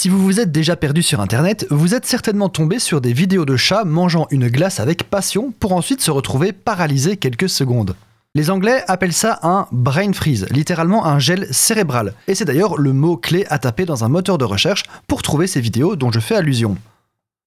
Si 0.00 0.08
vous 0.08 0.22
vous 0.22 0.38
êtes 0.38 0.52
déjà 0.52 0.76
perdu 0.76 1.02
sur 1.02 1.20
internet, 1.20 1.66
vous 1.70 1.92
êtes 1.92 2.06
certainement 2.06 2.48
tombé 2.48 2.78
sur 2.78 3.00
des 3.00 3.12
vidéos 3.12 3.44
de 3.44 3.56
chats 3.56 3.82
mangeant 3.82 4.28
une 4.30 4.46
glace 4.46 4.78
avec 4.78 5.02
passion 5.02 5.52
pour 5.58 5.72
ensuite 5.72 6.00
se 6.00 6.12
retrouver 6.12 6.52
paralysés 6.52 7.16
quelques 7.16 7.48
secondes. 7.48 7.96
Les 8.36 8.48
Anglais 8.48 8.84
appellent 8.86 9.12
ça 9.12 9.40
un 9.42 9.66
brain 9.72 10.12
freeze, 10.12 10.46
littéralement 10.52 11.04
un 11.04 11.18
gel 11.18 11.52
cérébral, 11.52 12.14
et 12.28 12.36
c'est 12.36 12.44
d'ailleurs 12.44 12.78
le 12.78 12.92
mot 12.92 13.16
clé 13.16 13.44
à 13.50 13.58
taper 13.58 13.86
dans 13.86 14.04
un 14.04 14.08
moteur 14.08 14.38
de 14.38 14.44
recherche 14.44 14.84
pour 15.08 15.22
trouver 15.22 15.48
ces 15.48 15.60
vidéos 15.60 15.96
dont 15.96 16.12
je 16.12 16.20
fais 16.20 16.36
allusion. 16.36 16.78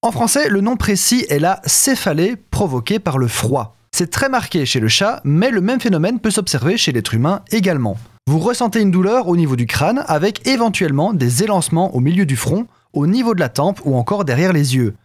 En 0.02 0.12
français, 0.12 0.50
le 0.50 0.60
nom 0.60 0.76
précis 0.76 1.26
est 1.30 1.40
la 1.40 1.62
céphalée 1.66 2.36
provoquée 2.36 3.00
par 3.00 3.18
le 3.18 3.30
froid. 3.30 3.78
C'est 3.94 4.12
très 4.12 4.28
marqué 4.28 4.66
chez 4.66 4.82
le 4.82 4.90
chat, 4.90 5.22
mais 5.24 5.52
le 5.52 5.62
même 5.62 5.80
phénomène 5.80 6.20
peut 6.20 6.32
s'observer 6.32 6.76
chez 6.76 6.92
l'être 6.92 7.14
humain 7.14 7.44
également. 7.50 7.96
Vous 8.32 8.40
ressentez 8.40 8.80
une 8.80 8.92
douleur 8.92 9.28
au 9.28 9.36
niveau 9.36 9.58
du 9.58 9.66
crâne 9.66 10.06
avec 10.08 10.48
éventuellement 10.48 11.12
des 11.12 11.44
élancements 11.44 11.94
au 11.94 12.00
milieu 12.00 12.26
du 12.26 12.38
front, 12.38 12.66
au 12.94 13.06
niveau 13.06 13.36
de 13.36 13.42
la 13.42 13.50
tempe 13.50 13.82
ou 13.84 13.98
encore 13.98 14.24
derrière 14.24 14.54
les 14.54 14.74
yeux. 14.74 14.96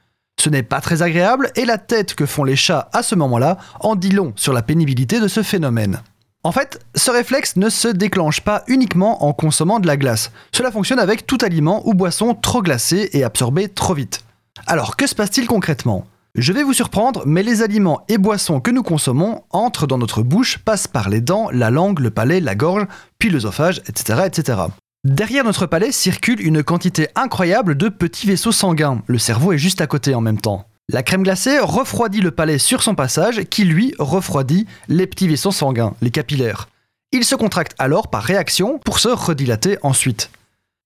Ce 0.41 0.49
n'est 0.49 0.63
pas 0.63 0.81
très 0.81 1.03
agréable 1.03 1.51
et 1.57 1.65
la 1.65 1.77
tête 1.77 2.15
que 2.15 2.25
font 2.25 2.45
les 2.45 2.55
chats 2.55 2.89
à 2.93 3.03
ce 3.03 3.17
moment-là 3.17 3.59
en 3.81 3.97
dit 3.97 4.13
long 4.13 4.33
sur 4.37 4.53
la 4.53 4.63
pénibilité 4.63 5.19
de 5.19 5.27
ce 5.27 5.43
phénomène. 5.43 6.03
En 6.45 6.53
fait, 6.53 6.79
ce 6.95 7.11
réflexe 7.11 7.57
ne 7.57 7.69
se 7.69 7.89
déclenche 7.89 8.43
pas 8.43 8.63
uniquement 8.69 9.25
en 9.25 9.33
consommant 9.33 9.81
de 9.81 9.89
la 9.89 9.97
glace. 9.97 10.31
Cela 10.53 10.71
fonctionne 10.71 11.01
avec 11.01 11.27
tout 11.27 11.39
aliment 11.43 11.83
ou 11.85 11.95
boisson 11.95 12.33
trop 12.33 12.63
glacé 12.63 13.11
et 13.13 13.25
absorbé 13.25 13.67
trop 13.69 13.95
vite. 13.95 14.23
Alors, 14.69 14.97
que 14.97 15.09
se 15.09 15.17
passe-t-il 15.17 15.49
concrètement? 15.49 16.07
Je 16.37 16.53
vais 16.53 16.63
vous 16.63 16.75
surprendre, 16.75 17.23
mais 17.25 17.43
les 17.43 17.63
aliments 17.63 18.05
et 18.09 18.19
boissons 18.19 18.61
que 18.61 18.71
nous 18.71 18.83
consommons 18.83 19.43
entrent 19.51 19.87
dans 19.87 19.97
notre 19.97 20.23
bouche, 20.23 20.59
passent 20.59 20.87
par 20.87 21.09
les 21.09 21.23
dents, 21.23 21.49
la 21.51 21.71
langue, 21.71 22.01
le 22.01 22.11
palais, 22.11 22.41
la 22.41 22.55
gorge, 22.55 22.87
puis 23.19 23.31
l'œsophage, 23.31 23.81
etc., 23.89 24.25
etc. 24.27 24.59
Derrière 25.05 25.45
notre 25.45 25.65
palais 25.65 25.93
circule 25.93 26.45
une 26.45 26.63
quantité 26.63 27.09
incroyable 27.15 27.75
de 27.75 27.89
petits 27.89 28.27
vaisseaux 28.27 28.53
sanguins. 28.53 29.03
Le 29.07 29.19
cerveau 29.19 29.53
est 29.53 29.59
juste 29.59 29.81
à 29.81 29.87
côté 29.87 30.15
en 30.15 30.21
même 30.21 30.41
temps. 30.41 30.67
La 30.93 31.03
crème 31.03 31.23
glacée 31.23 31.59
refroidit 31.59 32.21
le 32.21 32.31
palais 32.31 32.59
sur 32.59 32.83
son 32.83 32.95
passage, 32.95 33.45
qui 33.45 33.65
lui 33.65 33.95
refroidit 33.99 34.67
les 34.89 35.07
petits 35.07 35.29
vaisseaux 35.29 35.53
sanguins, 35.53 35.95
les 36.03 36.11
capillaires. 36.11 36.69
Ils 37.13 37.25
se 37.25 37.35
contractent 37.35 37.75
alors 37.79 38.09
par 38.09 38.23
réaction 38.23 38.79
pour 38.79 38.99
se 38.99 39.09
redilater 39.09 39.79
ensuite. 39.83 40.31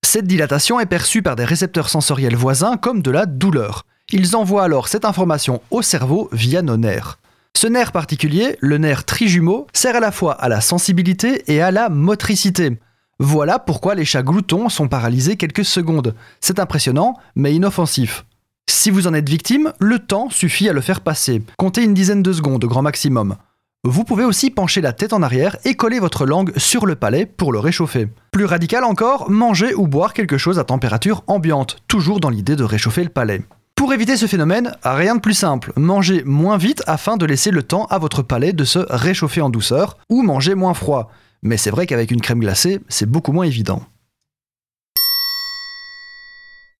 Cette 0.06 0.26
dilatation 0.26 0.78
est 0.78 0.86
perçue 0.86 1.22
par 1.22 1.34
des 1.34 1.44
récepteurs 1.44 1.88
sensoriels 1.88 2.36
voisins 2.36 2.76
comme 2.76 3.02
de 3.02 3.10
la 3.10 3.26
douleur. 3.26 3.84
Ils 4.12 4.34
envoient 4.34 4.64
alors 4.64 4.88
cette 4.88 5.04
information 5.04 5.62
au 5.70 5.82
cerveau 5.82 6.28
via 6.32 6.62
nos 6.62 6.76
nerfs. 6.76 7.18
Ce 7.56 7.66
nerf 7.66 7.92
particulier, 7.92 8.56
le 8.60 8.78
nerf 8.78 9.04
trijumeau, 9.04 9.66
sert 9.72 9.96
à 9.96 10.00
la 10.00 10.12
fois 10.12 10.32
à 10.32 10.48
la 10.48 10.60
sensibilité 10.60 11.44
et 11.52 11.60
à 11.60 11.70
la 11.70 11.88
motricité. 11.88 12.78
Voilà 13.18 13.58
pourquoi 13.58 13.94
les 13.94 14.04
chats 14.04 14.22
gloutons 14.22 14.68
sont 14.68 14.88
paralysés 14.88 15.36
quelques 15.36 15.64
secondes. 15.64 16.14
C'est 16.40 16.58
impressionnant, 16.58 17.16
mais 17.36 17.54
inoffensif. 17.54 18.24
Si 18.68 18.90
vous 18.90 19.06
en 19.06 19.14
êtes 19.14 19.28
victime, 19.28 19.72
le 19.78 19.98
temps 19.98 20.30
suffit 20.30 20.68
à 20.68 20.72
le 20.72 20.80
faire 20.80 21.02
passer. 21.02 21.42
Comptez 21.58 21.82
une 21.82 21.94
dizaine 21.94 22.22
de 22.22 22.32
secondes, 22.32 22.64
grand 22.64 22.82
maximum. 22.82 23.36
Vous 23.84 24.04
pouvez 24.04 24.24
aussi 24.24 24.50
pencher 24.50 24.80
la 24.80 24.92
tête 24.92 25.12
en 25.12 25.22
arrière 25.22 25.56
et 25.64 25.74
coller 25.74 26.00
votre 26.00 26.26
langue 26.26 26.52
sur 26.56 26.86
le 26.86 26.96
palais 26.96 27.26
pour 27.26 27.52
le 27.52 27.58
réchauffer. 27.58 28.08
Plus 28.30 28.44
radical 28.44 28.84
encore, 28.84 29.30
manger 29.30 29.74
ou 29.74 29.86
boire 29.86 30.14
quelque 30.14 30.38
chose 30.38 30.58
à 30.58 30.64
température 30.64 31.22
ambiante, 31.26 31.78
toujours 31.88 32.20
dans 32.20 32.30
l'idée 32.30 32.56
de 32.56 32.64
réchauffer 32.64 33.04
le 33.04 33.10
palais. 33.10 33.42
Pour 33.80 33.94
éviter 33.94 34.18
ce 34.18 34.26
phénomène, 34.26 34.76
rien 34.84 35.14
de 35.16 35.22
plus 35.22 35.32
simple, 35.32 35.72
mangez 35.74 36.22
moins 36.26 36.58
vite 36.58 36.82
afin 36.86 37.16
de 37.16 37.24
laisser 37.24 37.50
le 37.50 37.62
temps 37.62 37.86
à 37.86 37.96
votre 37.96 38.20
palais 38.20 38.52
de 38.52 38.64
se 38.64 38.80
réchauffer 38.90 39.40
en 39.40 39.48
douceur, 39.48 39.96
ou 40.10 40.22
manger 40.22 40.54
moins 40.54 40.74
froid. 40.74 41.10
Mais 41.42 41.56
c'est 41.56 41.70
vrai 41.70 41.86
qu'avec 41.86 42.10
une 42.10 42.20
crème 42.20 42.40
glacée, 42.40 42.80
c'est 42.90 43.08
beaucoup 43.08 43.32
moins 43.32 43.46
évident. 43.46 43.80